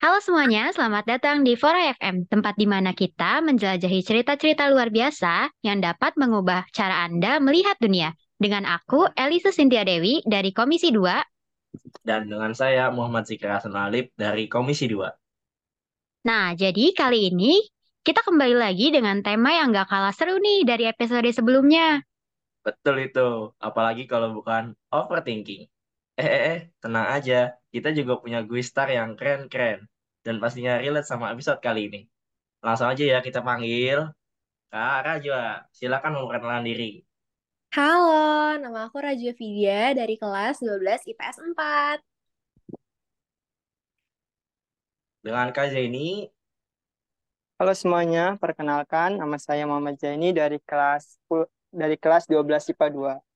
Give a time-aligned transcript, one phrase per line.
[0.00, 5.52] Halo semuanya, selamat datang di Fora FM, tempat di mana kita menjelajahi cerita-cerita luar biasa
[5.60, 8.16] yang dapat mengubah cara Anda melihat dunia.
[8.40, 12.00] Dengan aku, Elisa Sintia Dewi dari Komisi 2.
[12.00, 15.04] Dan dengan saya, Muhammad Zikra Hasan Alip dari Komisi 2.
[16.24, 17.60] Nah, jadi kali ini
[18.00, 22.00] kita kembali lagi dengan tema yang gak kalah seru nih dari episode sebelumnya.
[22.64, 25.68] Betul itu, apalagi kalau bukan overthinking.
[26.20, 29.89] Eh, eh, eh, tenang aja, kita juga punya gue star yang keren-keren.
[30.20, 32.00] Dan pastinya relate sama episode kali ini.
[32.60, 34.12] Langsung aja ya kita panggil
[34.68, 35.64] Kak Rajwa.
[35.72, 37.00] Silakan memperkenalkan diri.
[37.72, 42.02] Halo, nama aku Rajwa Vidya dari kelas 12 IPS 4.
[45.20, 46.28] Dengan Kak Zaini,
[47.60, 51.20] Halo semuanya, perkenalkan nama saya Muhammad Zaini dari kelas
[51.68, 53.29] dari kelas 12 IPA 2.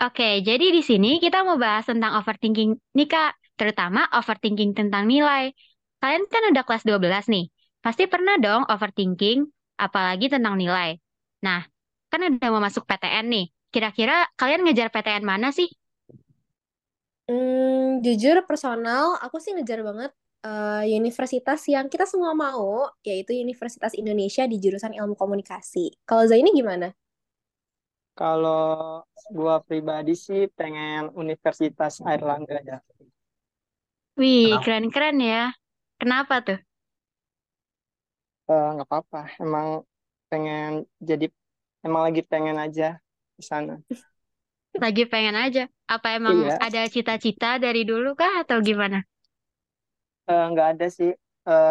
[0.00, 5.52] Oke, jadi di sini kita mau bahas tentang overthinking nih Kak, terutama overthinking tentang nilai.
[6.00, 7.52] Kalian kan udah kelas 12 nih,
[7.84, 9.44] pasti pernah dong overthinking,
[9.76, 10.96] apalagi tentang nilai.
[11.44, 11.68] Nah,
[12.08, 15.68] kan udah mau masuk PTN nih, kira-kira kalian ngejar PTN mana sih?
[17.28, 20.10] Hmm, jujur personal, aku sih ngejar banget
[20.48, 25.92] uh, universitas yang kita semua mau, yaitu Universitas Indonesia di jurusan Ilmu Komunikasi.
[26.08, 26.88] Kalau Zaini gimana?
[28.20, 28.58] Kalau
[29.36, 32.76] gua pribadi sih pengen Universitas Airlangga ya.
[34.18, 34.62] Wih, Kenapa?
[34.62, 35.42] keren-keren ya.
[36.00, 36.58] Kenapa tuh?
[38.50, 39.66] Eh, nggak apa-apa, emang
[40.30, 40.68] pengen
[41.08, 41.24] jadi
[41.86, 42.84] emang lagi pengen aja
[43.38, 43.72] di sana.
[44.82, 45.62] Lagi pengen aja.
[45.94, 48.98] Apa emang Iya, ada cita-cita dari dulu kah atau gimana?
[50.30, 51.10] Eh, nggak ada sih.
[51.48, 51.70] Eh,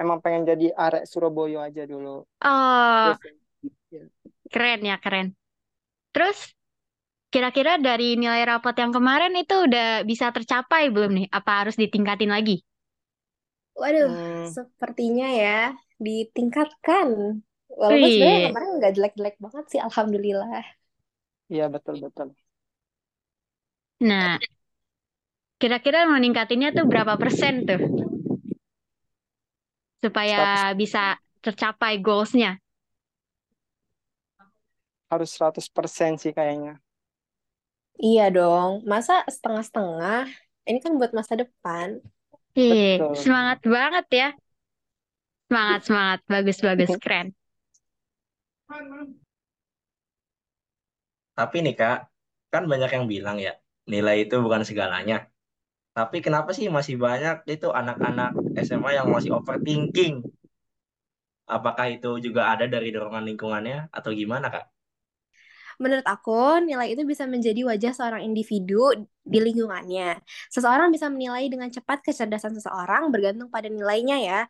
[0.00, 2.08] emang pengen jadi arek Surabaya aja dulu.
[2.42, 3.18] Oh, Terus
[3.94, 4.02] ya,
[4.52, 5.36] keren ya, keren.
[6.14, 6.38] Terus,
[7.34, 11.26] kira-kira dari nilai rapot yang kemarin itu udah bisa tercapai belum nih?
[11.38, 12.56] Apa harus ditingkatin lagi?
[13.80, 15.50] Waduh, hmm, sepertinya ya
[16.06, 17.08] ditingkatkan.
[17.80, 20.62] Walaupun sebenarnya kemarin nggak jelek-jelek banget sih, alhamdulillah.
[21.52, 22.28] iya betul betul.
[24.00, 24.38] nah,
[25.62, 27.80] kira-kira mau ningkatinnya tuh berapa persen tuh?
[30.04, 32.60] Supaya 100 bisa tercapai goals-nya.
[35.10, 36.78] Harus 100% sih kayaknya.
[38.00, 40.24] Iya dong, masa setengah-setengah?
[40.64, 42.00] Ini kan buat masa depan.
[42.56, 43.14] Betul.
[43.14, 44.28] semangat banget ya.
[45.50, 46.18] Semangat, semangat.
[46.30, 46.90] Bagus, bagus.
[47.04, 47.26] Keren.
[51.34, 51.98] Tapi nih Kak,
[52.52, 53.52] kan banyak yang bilang ya,
[53.90, 55.26] nilai itu bukan segalanya.
[55.96, 60.22] Tapi kenapa sih masih banyak itu anak-anak SMA yang masih overthinking?
[61.50, 64.64] Apakah itu juga ada dari dorongan lingkungannya atau gimana Kak?
[65.80, 68.92] Menurut aku, nilai itu bisa menjadi wajah seorang individu
[69.24, 70.20] di lingkungannya.
[70.52, 74.40] Seseorang bisa menilai dengan cepat kecerdasan seseorang bergantung pada nilainya ya.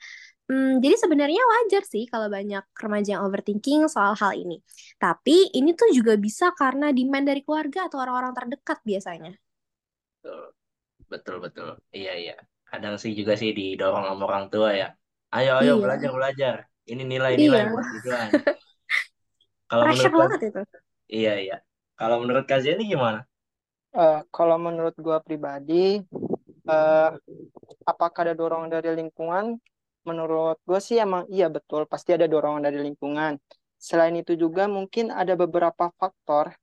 [0.50, 4.58] Hmm, jadi sebenarnya wajar sih kalau banyak remaja yang overthinking soal hal ini.
[4.98, 9.30] Tapi ini tuh juga bisa karena demand dari keluarga atau orang-orang terdekat biasanya.
[10.18, 10.50] Betul,
[11.06, 11.68] betul, betul.
[11.94, 12.34] Iya, iya.
[12.66, 14.90] Kadang sih juga sih didorong sama orang tua ya.
[15.30, 16.54] Ayo, ayo belajar, Iya, belajar.
[16.90, 17.70] Ini nilai-nilai iya.
[17.70, 17.86] buat.
[19.70, 20.62] Kalau menurut Kak, banget itu.
[21.10, 21.56] Iya, iya.
[21.98, 23.26] Kalau menurut Kak Zeni gimana?
[23.90, 25.98] Eh, kalau menurut gua pribadi,
[26.70, 27.10] eh,
[27.82, 29.58] apakah ada dorongan dari lingkungan?
[30.08, 33.36] Menurut gue sih emang iya betul, pasti ada dorongan dari lingkungan.
[33.76, 36.56] Selain itu juga mungkin ada beberapa faktor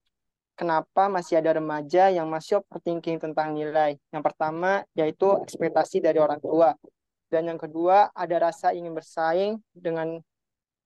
[0.57, 3.93] kenapa masih ada remaja yang masih overthinking tentang nilai.
[4.09, 6.73] Yang pertama yaitu ekspektasi dari orang tua.
[7.29, 10.17] Dan yang kedua ada rasa ingin bersaing dengan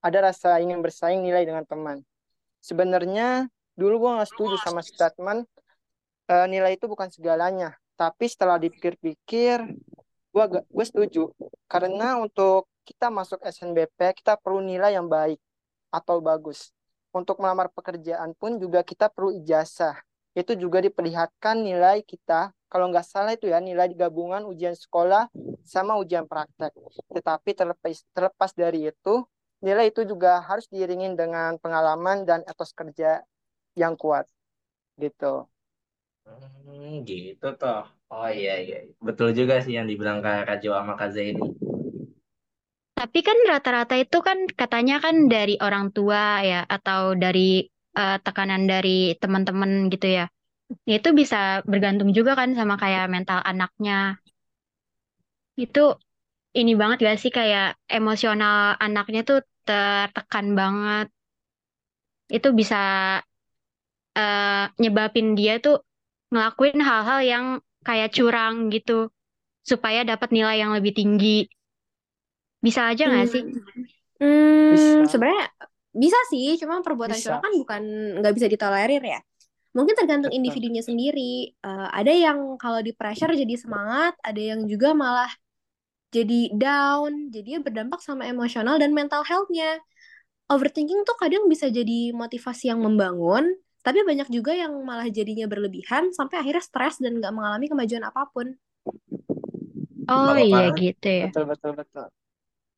[0.03, 2.03] ada rasa ingin bersaing nilai dengan teman.
[2.61, 5.49] Sebenarnya dulu gue nggak setuju sama statement
[6.29, 7.75] eh, nilai itu bukan segalanya.
[7.97, 9.57] Tapi setelah dipikir-pikir,
[10.31, 11.33] gue gue setuju.
[11.65, 15.37] Karena untuk kita masuk SNBP kita perlu nilai yang baik
[15.93, 16.71] atau bagus.
[17.11, 19.99] Untuk melamar pekerjaan pun juga kita perlu ijazah.
[20.31, 22.55] Itu juga diperlihatkan nilai kita.
[22.71, 25.27] Kalau nggak salah itu ya nilai gabungan ujian sekolah
[25.67, 26.71] sama ujian praktek.
[27.11, 29.27] Tetapi terlepas terlepas dari itu
[29.65, 33.09] nilai itu juga harus diiringin dengan pengalaman dan etos kerja
[33.81, 34.25] yang kuat
[35.03, 35.25] gitu
[36.65, 37.79] Hmm, gitu toh.
[38.13, 38.75] Oh iya, iya.
[39.07, 41.41] Betul juga sih yang dibilang Kak Rajo sama Kak Zeni.
[42.99, 47.65] Tapi kan rata-rata itu kan katanya kan dari orang tua ya, atau dari
[47.99, 50.25] eh, tekanan dari teman-teman gitu ya.
[50.97, 51.37] Itu bisa
[51.71, 54.19] bergantung juga kan sama kayak mental anaknya.
[55.63, 55.79] Itu
[56.59, 57.65] ini banget gak sih kayak
[57.97, 58.55] emosional
[58.85, 61.07] anaknya tuh tertekan banget.
[62.31, 62.75] Itu bisa
[64.17, 65.75] eh, nyebabin dia tuh
[66.31, 67.45] ngelakuin hal-hal yang
[67.87, 69.11] kayak curang gitu
[69.65, 71.47] supaya dapat nilai yang lebih tinggi.
[72.61, 73.43] Bisa aja nggak sih?
[74.21, 75.09] Hmm, Bisa.
[75.09, 75.45] sebenarnya
[75.91, 77.25] bisa sih, cuma perbuatan Bisa.
[77.35, 77.81] curang kan bukan
[78.21, 79.19] nggak bisa ditolerir ya.
[79.71, 81.51] Mungkin tergantung individunya sendiri.
[81.51, 85.31] Eh, ada yang kalau di pressure jadi semangat, ada yang juga malah
[86.11, 89.79] jadi down, jadinya berdampak sama emosional dan mental health-nya.
[90.51, 96.11] Overthinking tuh kadang bisa jadi motivasi yang membangun, tapi banyak juga yang malah jadinya berlebihan
[96.11, 98.53] sampai akhirnya stres dan nggak mengalami kemajuan apa pun.
[100.11, 101.27] Oh Kalau iya gitu ya.
[101.31, 102.05] Betul, betul, betul.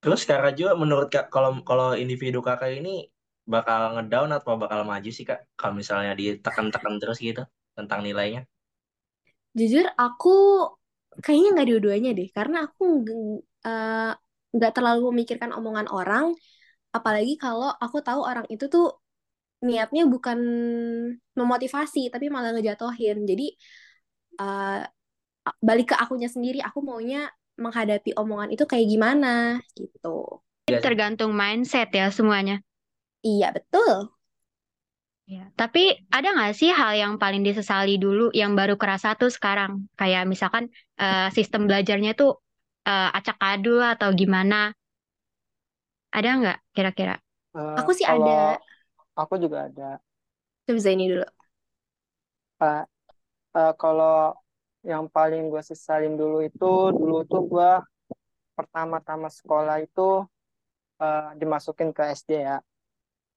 [0.03, 3.07] Terus Kak juga menurut Kak kalau kalau individu Kakak ini
[3.47, 5.39] bakal ngedown atau bakal maju sih Kak?
[5.59, 7.43] Kalau misalnya ditekan-tekan terus gitu
[7.77, 8.43] tentang nilainya.
[9.57, 10.29] Jujur aku
[11.21, 13.19] kayaknya nggak dua-duanya deh, karena aku nggak
[13.67, 14.11] eh,
[14.55, 16.25] nggak terlalu memikirkan omongan orang,
[16.95, 18.97] apalagi kalau aku tahu orang itu tuh
[19.63, 20.39] niatnya bukan
[21.37, 23.23] memotivasi, tapi malah ngejatohin.
[23.29, 23.45] Jadi
[24.41, 24.81] eh,
[25.59, 27.29] balik ke akunya sendiri, aku maunya
[27.59, 30.41] menghadapi omongan itu kayak gimana gitu.
[30.65, 32.63] Tergantung mindset ya semuanya.
[33.21, 34.09] Iya betul.
[35.23, 35.47] Ya.
[35.55, 39.87] Tapi ada nggak sih hal yang paling disesali dulu yang baru kerasa tuh sekarang?
[39.95, 40.67] Kayak misalkan
[40.99, 42.31] eh, sistem belajarnya tuh
[42.87, 44.73] eh, acak adul atau gimana?
[46.13, 47.15] Ada nggak kira-kira?
[47.55, 48.57] Eh, Aku sih ada.
[49.21, 49.89] aku juga ada.
[50.67, 51.25] Coba ini dulu.
[52.63, 52.81] Eh,
[53.57, 54.15] eh, kalau
[54.91, 56.65] yang paling gue sesalin dulu itu
[56.99, 57.71] dulu tuh gue
[58.57, 60.01] pertama-tama sekolah itu
[61.03, 62.57] eh, dimasukin ke SD ya.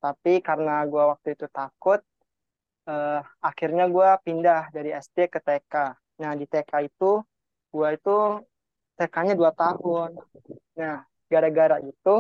[0.05, 2.01] Tapi karena gue waktu itu takut,
[2.91, 3.21] eh,
[3.51, 5.75] akhirnya gue pindah dari SD ke TK.
[6.23, 7.11] Nah di TK itu
[7.77, 8.11] gue itu
[8.99, 10.11] TK-nya 2 tahun.
[10.81, 10.97] Nah
[11.33, 12.11] gara-gara itu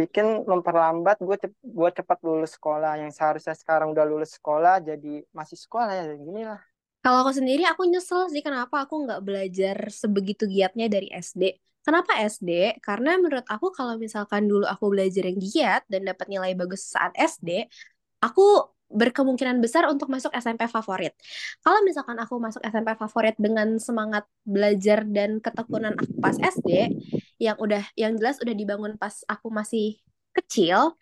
[0.00, 5.12] bikin memperlambat gue cep gue cepat lulus sekolah yang seharusnya sekarang udah lulus sekolah jadi
[5.38, 6.60] masih sekolah ya gini lah
[7.04, 11.42] Kalau aku sendiri, aku nyesel sih kenapa aku nggak belajar sebegitu giatnya dari SD.
[11.86, 12.50] Kenapa SD?
[12.82, 17.14] Karena menurut aku kalau misalkan dulu aku belajar yang giat dan dapat nilai bagus saat
[17.14, 17.70] SD,
[18.26, 18.42] aku
[18.86, 21.12] berkemungkinan besar untuk masuk SMP favorit.
[21.62, 26.94] Kalau misalkan aku masuk SMP favorit dengan semangat belajar dan ketekunan aku pas SD,
[27.42, 29.98] yang udah yang jelas udah dibangun pas aku masih
[30.32, 30.94] kecil,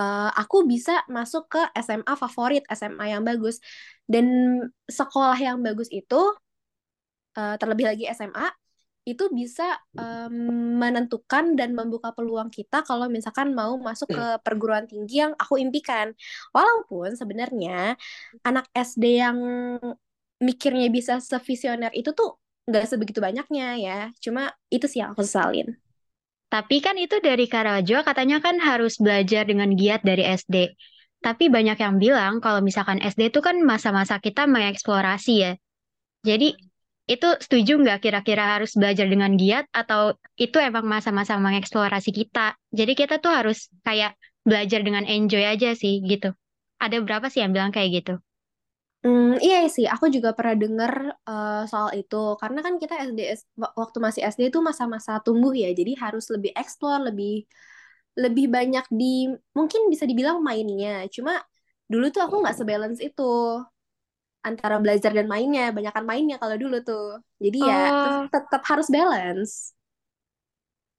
[0.00, 3.62] eh, aku bisa masuk ke SMA favorit, SMA yang bagus.
[4.04, 4.26] Dan
[4.90, 6.20] sekolah yang bagus itu,
[7.38, 8.50] eh, terlebih lagi SMA,
[9.02, 15.26] itu bisa em, menentukan dan membuka peluang kita kalau misalkan mau masuk ke perguruan tinggi
[15.26, 16.14] yang aku impikan.
[16.54, 17.98] Walaupun sebenarnya
[18.46, 19.38] anak SD yang
[20.38, 22.38] mikirnya bisa sevisioner itu tuh
[22.70, 23.98] nggak sebegitu banyaknya ya.
[24.22, 25.74] Cuma itu sih yang aku sesalin.
[26.52, 30.76] Tapi kan itu dari Karajo katanya kan harus belajar dengan giat dari SD.
[31.22, 35.52] Tapi banyak yang bilang kalau misalkan SD itu kan masa-masa kita mengeksplorasi ya.
[36.22, 36.54] Jadi
[37.10, 42.54] itu setuju nggak kira-kira harus belajar dengan giat atau itu emang masa-masa mengeksplorasi kita?
[42.72, 44.14] Jadi kita tuh harus kayak
[44.46, 46.34] belajar dengan enjoy aja sih gitu.
[46.82, 48.14] Ada berapa sih yang bilang kayak gitu?
[49.02, 50.92] Hmm, iya sih, aku juga pernah dengar
[51.28, 52.16] eh, soal itu.
[52.40, 53.20] Karena kan kita SD,
[53.80, 57.42] waktu masih SD itu masa-masa tumbuh ya, jadi harus lebih explore, lebih
[58.22, 59.04] lebih banyak di,
[59.58, 61.08] mungkin bisa dibilang mainnya.
[61.14, 61.32] Cuma
[61.90, 63.22] dulu tuh aku nggak sebalance itu
[64.48, 67.02] antara belajar dan mainnya, banyakan mainnya kalau dulu tuh.
[67.44, 69.52] Jadi ya Oh, tetap harus balance.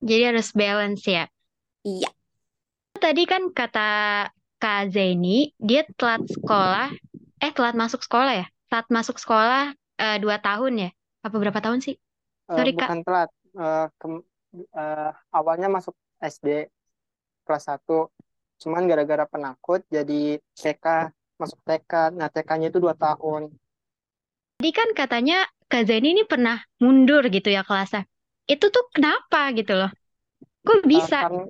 [0.03, 1.23] jadi harus balance ya.
[1.83, 2.09] Iya.
[3.03, 3.89] Tadi kan kata
[4.61, 6.87] Kak Zaini, dia telat sekolah,
[7.43, 8.45] eh telat masuk sekolah ya?
[8.71, 10.89] Telat masuk sekolah eh, dua tahun ya?
[11.25, 11.95] Apa berapa tahun sih?
[12.51, 12.87] Eh, Sorry Kak.
[12.87, 14.25] bukan telat Eh, kem-
[14.73, 16.65] eh, awalnya masuk SD
[17.45, 18.09] kelas 1
[18.57, 20.85] cuman gara-gara penakut jadi TK
[21.43, 23.41] masuk TK nah TK-nya itu 2 tahun
[24.57, 25.37] Tadi kan katanya
[25.71, 28.01] Kak Zaini ini pernah mundur gitu ya kelasnya.
[28.53, 29.89] Itu tuh kenapa gitu loh?
[30.67, 31.19] Kok Eh, bisa?
[31.19, 31.43] karena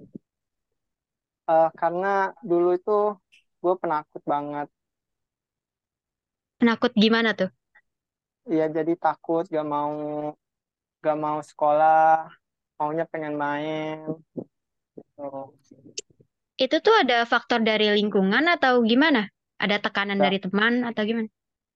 [1.51, 2.07] eh, karena
[2.49, 2.91] dulu itu
[3.61, 4.67] gue penakut banget
[6.59, 7.49] Penakut gimana tuh?
[8.57, 9.91] ya jadi takut gak mau
[11.03, 11.95] gak mau sekolah
[12.77, 13.97] maunya pengen main
[14.95, 15.23] gitu.
[16.65, 19.21] Itu tuh ada faktor dari lingkungan atau gimana?
[19.63, 21.29] Ada tekanan Gak, dari teman atau gimana?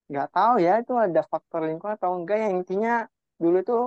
[0.07, 2.37] gak tahu ya itu ada faktor lingkungan atau enggak.
[2.43, 2.93] Yang intinya
[3.39, 3.83] dulu tuh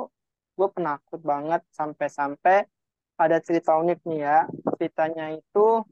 [0.57, 2.65] gue penakut banget sampai-sampai
[3.21, 4.39] ada cerita unik nih ya.
[4.81, 5.85] Ceritanya itu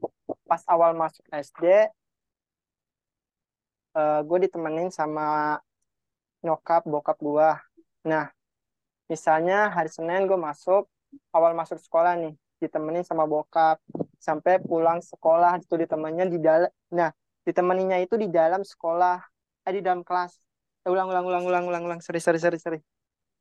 [0.49, 1.65] pas awal masuk SD
[3.97, 5.57] eh, gue ditemenin sama
[6.41, 7.49] nyokap bokap gue
[8.07, 8.31] nah
[9.11, 10.87] misalnya hari Senin gue masuk
[11.35, 13.79] awal masuk sekolah nih ditemenin sama bokap.
[14.19, 17.09] Sampai pulang sekolah itu ditemenin di dalam nah
[17.49, 19.15] ditemaninya itu di dalam sekolah
[19.67, 20.31] eh di dalam kelas.
[20.85, 21.99] Eh, ulang ulang ulang ulang ulang ulang.
[22.05, 22.79] Sorry sorry sorry sorry.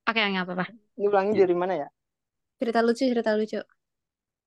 [0.08, 0.66] Oke, nggak apa-apa.
[0.98, 1.88] ini ulangnya dari mana ya?
[2.60, 3.58] Cerita lucu, cerita lucu.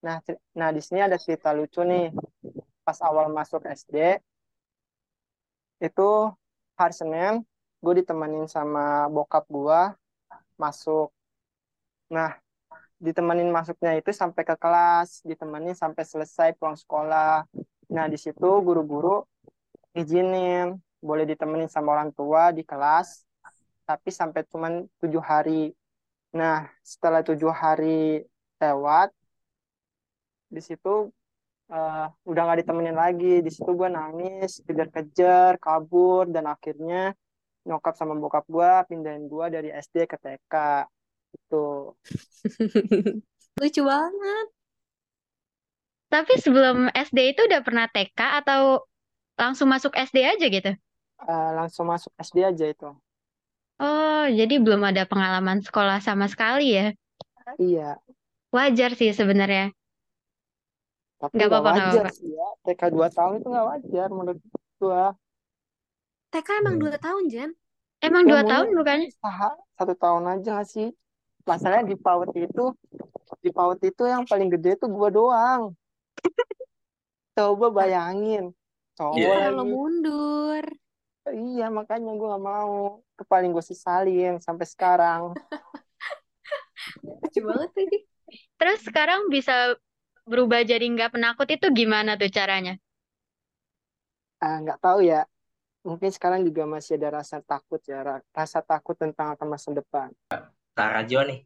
[0.05, 2.05] nah cer- nah di sini ada cerita lucu nih.
[2.85, 3.95] Pas awal masuk SD
[5.87, 6.09] itu
[6.79, 7.33] hari Senin
[7.83, 8.83] gue ditemenin sama
[9.15, 9.79] bokap gue
[10.63, 11.07] masuk.
[12.15, 12.31] Nah
[13.05, 17.45] ditemenin masuknya itu sampai ke kelas ditemenin sampai selesai pulang sekolah.
[17.95, 19.25] Nah di situ guru-guru
[19.97, 23.25] izinin boleh ditemenin sama orang tua di kelas
[23.85, 25.75] tapi sampai cuman tujuh hari.
[26.31, 28.23] Nah setelah tujuh hari
[28.61, 29.11] lewat
[30.47, 31.11] di situ
[31.71, 33.43] eh, udah nggak ditemenin lagi.
[33.43, 37.11] Di situ gue nangis kejar-kejar kabur dan akhirnya
[37.67, 40.53] nyokap sama bokap gue pindahin gue dari SD ke TK
[41.35, 41.65] itu
[43.59, 44.47] Lucu banget.
[46.11, 48.83] Tapi sebelum SD itu udah pernah TK atau
[49.39, 50.71] langsung masuk SD aja gitu?
[51.29, 52.87] Eh, langsung masuk SD aja itu
[53.85, 56.85] Oh, jadi belum ada pengalaman sekolah sama sekali ya?
[57.59, 58.01] iya
[58.55, 59.63] Wajar sih sebenarnya.
[61.21, 62.09] tapi Nggak nggak apa-apa, nggak wajar apa-apa.
[62.17, 64.37] sih ya TK 2 tahun itu nggak wajar menurut
[64.81, 65.01] gue
[66.31, 66.81] TK emang Hmm.
[66.81, 67.51] dua tahun, Jen.
[68.07, 68.99] Emang ya dua maunya tahun bukan?
[69.09, 70.87] usaha satu tahun aja nggak sih
[71.49, 72.63] masalahnya di PAUD itu
[73.45, 75.63] di PAUD itu yang paling gede itu gue doang
[77.35, 78.43] coba bayangin.
[78.97, 80.65] Cowok karena lo lagi mundur.
[81.37, 82.73] iya makanya gue gak mau
[83.13, 85.21] itu paling gue sesalin sampai sekarang
[87.21, 87.97] Lucu banget lagi.
[88.59, 89.75] Terus sekarang bisa
[90.29, 92.73] berubah jadi nggak penakut itu gimana tuh caranya?
[94.45, 95.19] ah nggak tahu ya
[95.87, 100.09] mungkin sekarang juga masih ada rasa takut ya ra- rasa takut tentang akan masa depan
[100.75, 101.39] Kak Rajo nih.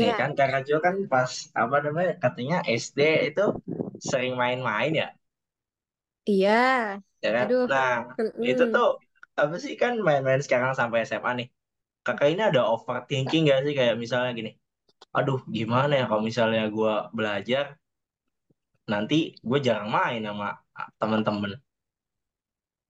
[0.00, 3.44] Nih Iya, kan Kak Rajo kan pas apa namanya katanya SD itu
[4.08, 5.06] sering main-main ya,
[6.30, 6.50] iya.
[7.24, 7.48] ya kan?
[7.48, 7.68] Aduh.
[7.70, 7.88] Nah,
[8.50, 8.74] itu Mm-mm.
[8.74, 8.86] tuh
[9.40, 11.48] apa sih kan main-main sekarang sampai SMA nih.
[12.06, 14.50] Kakak ini ada overthinking gak sih kayak misalnya gini,
[15.18, 17.64] aduh gimana ya kalau misalnya gue belajar
[18.92, 19.16] nanti
[19.48, 20.46] gue jarang main sama
[21.00, 21.52] temen-temen.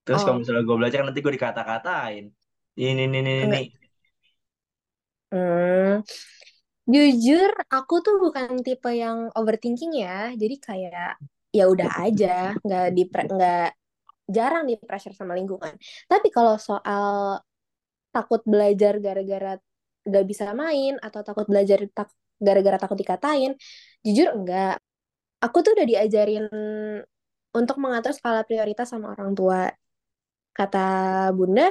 [0.05, 2.23] Terus kalau Oh, misalnya gue belajar nanti gue dikata-katain.
[2.79, 3.59] Ini, ini, ini, ini.
[3.59, 3.63] enggak.
[5.31, 6.01] Hmm.
[6.93, 10.31] Jujur, aku tuh bukan tipe yang overthinking ya.
[10.41, 11.19] Jadi kayak
[11.57, 13.67] ya udah aja, nggak di nggak
[14.27, 15.73] jarang di pressure sama lingkungan.
[16.11, 17.39] Tapi kalau soal
[18.13, 19.57] takut belajar gara-gara
[20.07, 23.57] nggak bisa main atau takut belajar tak gara-gara takut dikatain,
[24.05, 24.77] jujur enggak.
[25.41, 26.45] Aku tuh udah diajarin
[27.53, 29.69] untuk mengatur skala prioritas sama orang tua.
[30.53, 30.85] Kata
[31.37, 31.69] Bunda,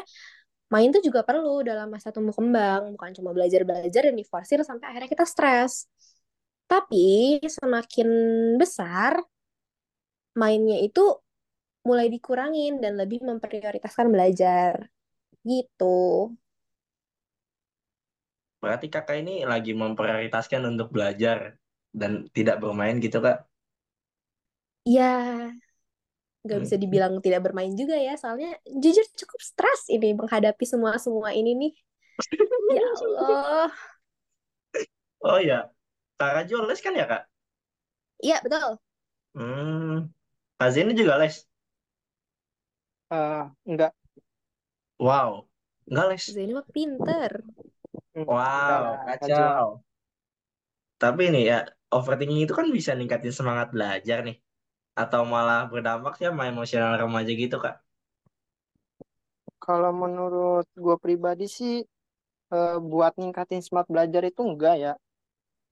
[0.71, 5.11] main tuh juga perlu dalam masa tumbuh kembang, bukan cuma belajar-belajar dan diforsir sampai akhirnya
[5.11, 5.90] kita stres.
[6.66, 8.09] Tapi semakin
[8.59, 9.19] besar,
[10.40, 11.00] mainnya itu
[11.88, 14.75] mulai dikurangin dan lebih memprioritaskan belajar.
[15.50, 15.85] Gitu.
[18.62, 21.38] Berarti kakak ini lagi memprioritaskan untuk belajar
[22.00, 23.37] dan tidak bermain gitu kak?
[24.85, 25.52] Ya,
[26.45, 26.83] nggak bisa Hmm.
[26.83, 28.50] dibilang tidak bermain juga ya, soalnya
[28.83, 31.73] jujur cukup stres ini menghadapi semua-semua ini nih.
[32.76, 33.73] Ya Allah.
[35.31, 35.59] Oh ya,
[36.19, 37.23] Kak Rajo les kan ya kak?
[38.25, 38.78] Iya, betul.
[39.35, 40.09] Hmm,
[40.58, 41.36] Kak Zeni juga les?
[43.10, 43.92] Eh, enggak
[45.06, 45.32] Wow,
[45.90, 46.25] nggak les?
[46.32, 47.32] Zaini mah pinter.
[48.14, 48.92] Hmm, enggak Wow,
[49.26, 49.34] Jo.
[49.36, 49.84] kacau.
[51.02, 51.56] Tapi ini ya,
[51.96, 54.36] overthinking itu kan bisa ningkatin semangat belajar nih.
[55.02, 57.75] Atau malah berdampak ya sama emosional remaja gitu, Kak.
[59.64, 61.75] Kalau menurut gue pribadi sih
[62.56, 64.92] eh, buat ningkatin semangat belajar itu enggak ya.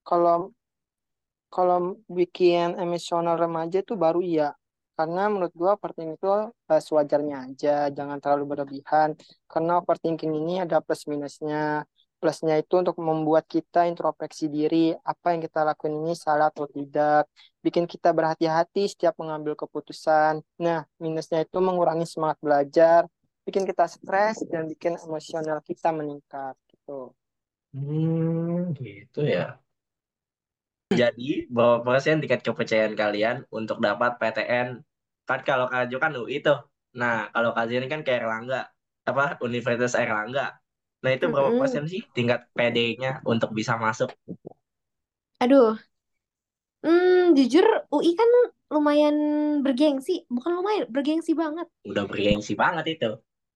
[0.09, 0.37] Kalau
[1.55, 1.79] kalau
[2.17, 4.47] bikin emosional remaja itu baru iya.
[4.95, 6.27] Karena menurut gue overthinking itu
[6.71, 9.09] eh, sewajarnya aja, jangan terlalu berlebihan.
[9.51, 11.83] Karena overthinking ini ada plus minusnya.
[12.15, 17.27] Plusnya itu untuk membuat kita introspeksi diri, apa yang kita lakuin ini salah atau tidak.
[17.59, 20.39] Bikin kita berhati-hati setiap mengambil keputusan.
[20.63, 23.01] Nah, minusnya itu mengurangi semangat belajar,
[23.43, 26.55] bikin kita stres, dan bikin emosional kita meningkat.
[26.71, 27.11] Gitu.
[27.75, 29.59] Hmm, gitu ya.
[30.93, 34.67] Jadi, berapa persen tingkat kepercayaan kalian untuk dapat PTN?
[35.25, 36.57] Kan kalau Kak kan UI tuh.
[37.01, 38.69] Nah, kalau Kak Zeni kan kayak Erlangga.
[39.09, 39.41] Apa?
[39.41, 40.55] Universitas Erlangga.
[41.03, 41.57] Nah, itu berapa Mm-mm.
[41.57, 44.09] persen sih tingkat PD-nya untuk bisa masuk?
[45.39, 45.77] Aduh,
[46.83, 47.65] hmm, jujur
[47.95, 48.29] UI kan
[48.73, 49.15] lumayan
[49.65, 51.67] bergengsi, bukan lumayan, bergengsi banget.
[51.89, 53.09] Udah bergengsi banget itu.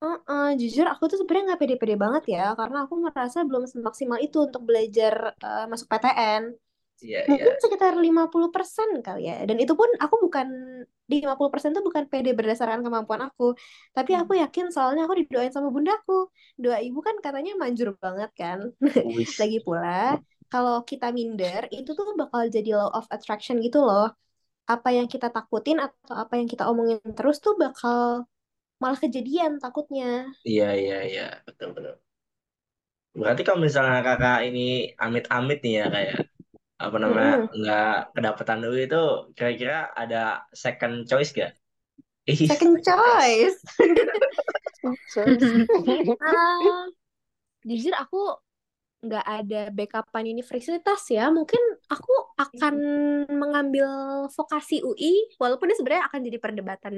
[0.03, 4.37] Heeh, jujur aku tuh sebenarnya nggak pede-pede banget ya, karena aku merasa belum semaksimal itu
[4.47, 5.13] untuk belajar
[5.45, 6.43] eh, masuk PTN.
[6.99, 7.19] Iya.
[7.31, 9.35] Mungkin sekitar 50% kali ya.
[9.47, 10.47] Dan itu pun aku bukan
[11.09, 13.57] 50% itu bukan pede berdasarkan kemampuan aku,
[13.97, 16.29] tapi aku yakin soalnya aku didoain sama bundaku.
[16.59, 18.59] Doa ibu kan katanya manjur banget kan.
[19.41, 20.19] Lagi pula,
[20.53, 24.13] kalau kita minder, itu tuh bakal jadi law of attraction gitu loh.
[24.69, 28.29] Apa yang kita takutin atau apa yang kita omongin terus tuh bakal
[28.77, 30.29] malah kejadian takutnya.
[30.45, 31.27] Iya, iya, iya.
[31.47, 31.95] Betul, betul.
[33.17, 36.17] Berarti kalau misalnya kakak ini amit-amit nih ya kayak
[36.83, 37.49] apa namanya Mm-mm.
[37.59, 38.97] nggak kedapatan dulu itu
[39.35, 40.17] kira-kira ada
[40.63, 41.51] second choice gak?
[42.47, 43.57] Second choice.
[45.13, 45.53] Choice.
[46.21, 46.87] Ah,
[47.69, 48.17] jujur aku
[49.05, 51.31] nggak ada backupan universitas ya.
[51.37, 51.61] Mungkin
[51.93, 52.11] aku
[52.43, 52.75] akan
[53.41, 53.87] mengambil
[54.37, 56.95] vokasi UI, walaupun ini sebenarnya akan jadi perdebatan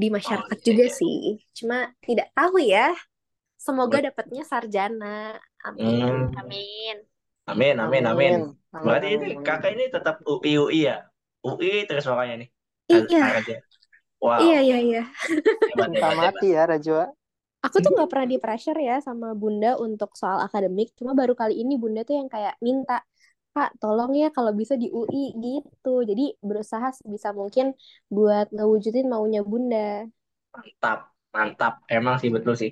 [0.00, 0.98] di Oh masyarakat iya, juga iya.
[1.00, 1.16] sih.
[1.58, 1.76] Cuma
[2.08, 2.94] tidak tahu ya.
[3.66, 5.36] Semoga dapatnya sarjana.
[5.66, 6.30] Amin.
[6.32, 6.34] Hmm.
[6.40, 6.96] Amin.
[7.50, 8.32] Amin, amin, amin.
[8.34, 8.56] Amin.
[8.72, 9.44] Amin, Berarti amin, ini amin.
[9.46, 10.96] kakak ini tetap UI UI ya?
[11.46, 12.48] UI terus pokoknya nih.
[12.90, 13.22] Iya.
[14.20, 15.02] Wow, iya, iya, iya.
[15.70, 16.34] hebat, Cinta hebat, hebat.
[16.34, 17.04] mati ya, Rajwa.
[17.66, 20.88] Aku tuh nggak pernah di pressure ya sama Bunda untuk soal akademik.
[20.98, 23.04] Cuma baru kali ini Bunda tuh yang kayak minta,
[23.52, 25.94] Kak, tolong ya kalau bisa di UI gitu.
[26.08, 27.76] Jadi berusaha sebisa mungkin
[28.08, 30.08] buat ngewujudin maunya Bunda.
[30.54, 30.98] Mantap,
[31.34, 31.72] mantap.
[31.96, 32.70] Emang sih betul sih.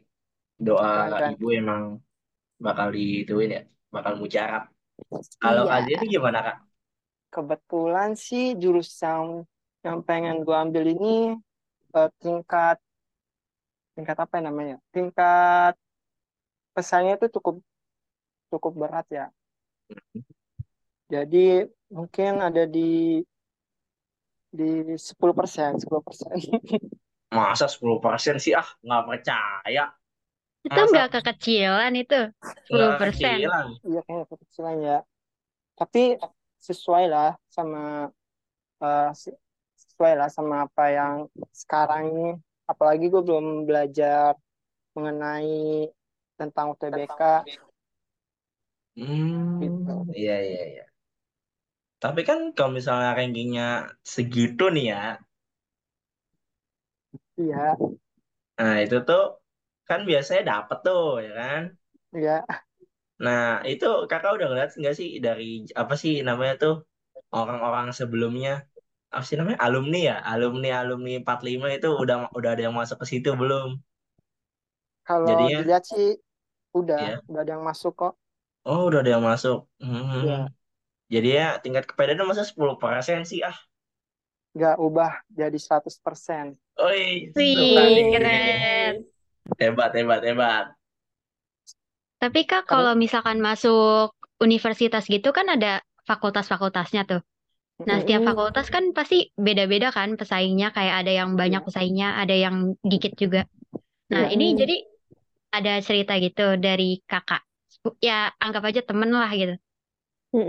[0.66, 1.32] Doa keren.
[1.34, 1.82] ibu emang
[2.64, 4.68] bakal dituin ya, bakal mujarab.
[5.38, 5.72] Kalau Iya.
[5.72, 6.56] Kak Zia ini gimana Kak?
[7.28, 9.44] Kebetulan sih jurusan
[9.84, 11.36] yang pengen gue ambil ini
[11.94, 12.76] eh, tingkat
[13.94, 14.76] tingkat apa ya namanya?
[14.90, 15.74] Tingkat
[16.74, 17.62] pesaingnya itu cukup
[18.52, 19.26] cukup berat ya.
[21.08, 23.24] Jadi mungkin ada di
[24.48, 26.36] di 10%, 10%.
[27.36, 29.84] Masa 10% sih ah, nggak percaya.
[30.66, 32.14] Itu Masa nggak kekecilan itu,
[32.72, 33.00] nggak 10%.
[33.00, 33.66] kecilan?
[33.86, 34.96] Iya kayaknya kekecilan ya.
[35.78, 36.00] Tapi
[36.68, 37.78] sesuai lah sama
[38.84, 39.38] eh, se-
[39.82, 41.14] sesuai lah sama apa yang
[41.62, 42.22] sekarang ini.
[42.70, 44.32] Apalagi gue belum belajar
[44.96, 45.50] mengenai
[46.40, 47.20] tentang UTBK
[48.96, 49.90] Hmm, gitu.
[50.18, 50.82] iya, iya, iya.
[52.02, 53.66] Tapi kan kalau misalnya rankingnya
[54.14, 54.98] segitu nih ya,
[57.38, 57.76] Iya,
[58.58, 59.20] nah itu tuh
[59.88, 61.62] kan biasanya dapet tuh, ya kan?
[62.14, 62.44] iya.
[63.24, 65.44] Nah, itu kakak udah ngeliat nggak sih dari
[65.80, 66.74] apa sih namanya tuh
[67.36, 68.50] orang-orang sebelumnya
[69.14, 73.06] apa sih namanya alumni ya alumni alumni 45 itu udah udah ada yang masuk ke
[73.12, 73.68] situ belum
[75.08, 76.06] Kalau jadinya dilihat sih
[76.78, 78.12] udah, ya udah ada yang masuk kok.
[78.70, 80.14] oh udah ada yang masuk hmm.
[80.16, 80.48] Iya,
[81.14, 83.56] jadinya tingkat kepedean masa 10% sih ah
[84.56, 86.46] nggak ubah jadi 100%.
[86.86, 88.94] Oi, tuh Wih, keren.
[89.60, 90.64] Hebat hebat hebat
[92.22, 94.10] Tapi Kak, kalau misalkan masuk
[94.42, 97.20] universitas gitu kan ada fakultas-fakultasnya tuh.
[97.88, 98.28] Nah, setiap Mm-mm.
[98.28, 103.12] fakultas kan pasti beda-beda kan pesaingnya, kayak ada yang banyak iya, pesaingnya, ada yang dikit
[103.18, 103.42] juga.
[104.12, 104.60] Nah, ini Mm-mm.
[104.60, 104.76] jadi
[105.56, 107.42] ada cerita gitu dari kakak.
[108.04, 109.54] Ya, anggap aja temen lah gitu.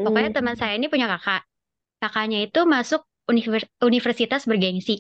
[0.04, 0.36] Pokoknya Mm-mm.
[0.36, 1.42] teman saya ini punya kakak.
[2.04, 4.96] Kakaknya itu masuk univers- universitas bergengsi.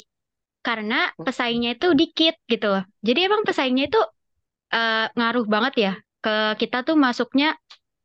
[0.67, 0.95] Karena
[1.25, 2.83] pesaingnya itu dikit gitu loh.
[3.07, 3.99] Jadi emang pesaingnya itu
[4.75, 5.91] eh, ngaruh banget ya
[6.23, 7.47] ke kita tuh masuknya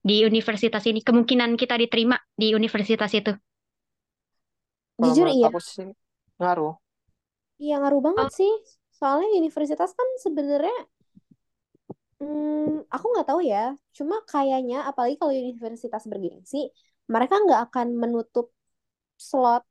[0.08, 1.00] di universitas ini.
[1.06, 3.32] Kemungkinan kita diterima di universitas itu.
[4.98, 5.48] Kalau Jujur menurut iya.
[5.48, 5.86] aku sih
[6.40, 6.74] ngaruh.
[7.62, 8.52] Iya ngaruh banget Oh, sih.
[8.98, 10.74] Soalnya universitas kan sebenarnya
[12.20, 13.58] hmm, aku nggak tahu ya.
[13.96, 16.56] Cuma kayaknya apalagi kalau universitas bergengsi,
[17.12, 18.46] mereka nggak akan menutup
[19.28, 19.62] slot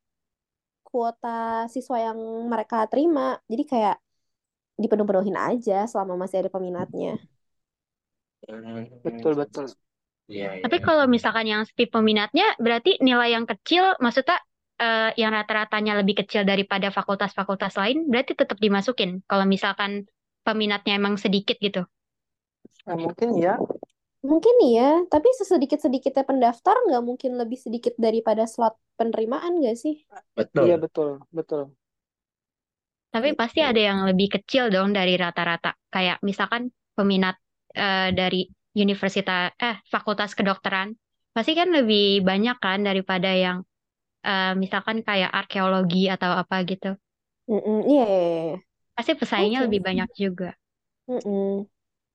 [0.93, 1.29] kuota
[1.73, 2.19] siswa yang
[2.53, 3.21] mereka terima.
[3.51, 3.95] Jadi kayak
[4.81, 7.09] dipenuh-penuhin aja selama masih ada peminatnya.
[8.47, 9.65] Hmm, Betul, betul.
[10.33, 14.37] iya iya tapi kalau misalkan yang sepi peminatnya, berarti nilai yang kecil, maksudnya
[14.81, 19.21] eh, yang rata-ratanya lebih kecil daripada fakultas-fakultas lain, berarti tetap dimasukin.
[19.29, 19.91] Kalau misalkan
[20.47, 21.83] peminatnya emang sedikit gitu.
[22.87, 23.53] Nah, mungkin ya,
[24.29, 24.83] Mungkin iya,
[25.13, 29.95] tapi sesedikit-sedikitnya pendaftar nggak mungkin lebih sedikit daripada slot penerimaan nggak sih?
[30.63, 31.61] iya betul betul, betul.
[33.13, 35.71] Tapi pasti ada yang lebih kecil dong dari rata-rata.
[35.93, 37.35] Kayak misalkan peminat
[37.77, 40.97] eh, dari universitas eh fakultas kedokteran
[41.33, 43.57] pasti kan lebih banyak kan daripada yang
[44.25, 46.97] eh, misalkan kayak arkeologi atau apa gitu.
[47.49, 48.55] Mm-mm, Iya, iya, iya.
[48.97, 49.65] Pasti pesaingnya Oke.
[49.65, 50.49] lebih banyak juga.
[51.07, 51.67] Mm-mm.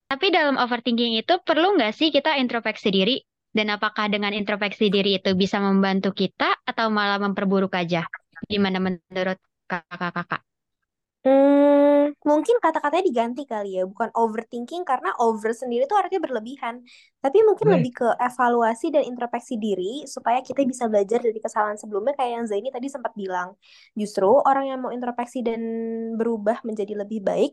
[0.09, 3.21] Tapi dalam overthinking itu perlu nggak sih kita introspeksi diri?
[3.53, 8.09] Dan apakah dengan introspeksi diri itu bisa membantu kita atau malah memperburuk aja?
[8.49, 9.37] Gimana menurut
[9.69, 10.41] kakak-kakak?
[11.19, 16.79] Hmm, mungkin kata-katanya diganti kali ya, bukan overthinking karena over sendiri tuh artinya berlebihan.
[17.19, 21.75] Tapi mungkin Weh, lebih ke evaluasi dan introspeksi diri supaya kita bisa belajar dari kesalahan
[21.75, 23.51] sebelumnya kayak yang Zaini tadi sempat bilang.
[23.99, 25.59] Justru orang yang mau introspeksi dan
[26.15, 27.51] berubah menjadi lebih baik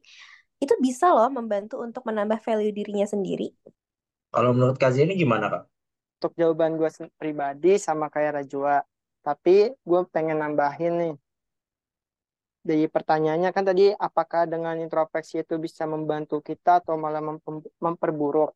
[0.65, 3.47] itu bisa loh membantu untuk menambah value dirinya sendiri.
[4.35, 5.63] kalau menurut Kak Zeni gimana Kak?
[6.17, 6.91] Untuk jawaban gue
[7.21, 8.77] pribadi sama kayak Rajwa.
[9.27, 9.57] Tapi
[9.89, 11.15] gue pengen nambahin nih.
[12.67, 18.51] Dari pertanyaannya kan tadi apakah dengan introspeksi itu bisa membantu kita atau malah mem- memperburuk?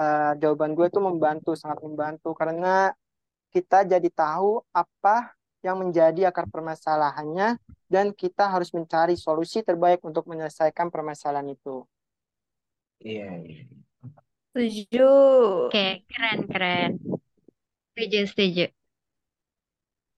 [0.00, 2.92] Eh, jawaban gue itu membantu, sangat membantu karena
[3.54, 10.24] kita jadi tahu apa yang menjadi akar permasalahannya dan kita harus mencari solusi terbaik untuk
[10.30, 11.84] menyelesaikan permasalahan itu.
[13.00, 13.62] Iya, iya.
[14.52, 15.08] Setuju.
[15.70, 16.90] Oke, keren-keren.
[17.94, 18.64] Setuju, setuju.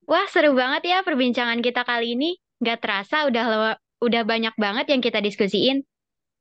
[0.03, 2.35] Wah, seru banget ya perbincangan kita kali ini.
[2.59, 5.83] Gak terasa udah lewa- udah banyak banget yang kita diskusiin.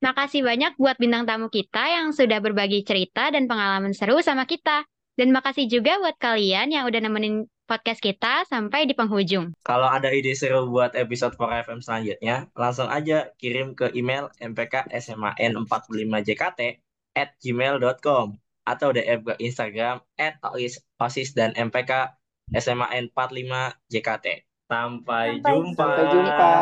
[0.03, 4.83] Makasih banyak buat bintang tamu kita yang sudah berbagi cerita dan pengalaman seru sama kita.
[5.15, 9.57] Dan makasih juga buat kalian yang udah nemenin podcast kita sampai di penghujung.
[9.65, 16.85] Kalau ada ide seru buat episode 4FM selanjutnya, langsung aja kirim ke email mpksman45jkt
[17.17, 18.37] at gmail.com
[18.69, 22.13] atau DM ke Instagram at osis dan mpk
[22.61, 24.45] SMA N45 JKT.
[24.69, 25.81] Sampai Sampai jumpa.
[25.81, 26.13] Sampai jumpa.
[26.13, 26.53] jumpa.